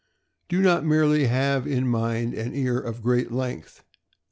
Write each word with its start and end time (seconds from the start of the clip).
Do 0.49 0.63
not 0.63 0.83
merely 0.83 1.27
have 1.27 1.67
in 1.67 1.87
mind 1.87 2.33
an 2.33 2.55
ear 2.55 2.79
of 2.79 3.03
great 3.03 3.31
length. 3.31 3.83